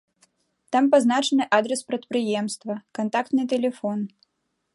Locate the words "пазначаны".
0.95-1.43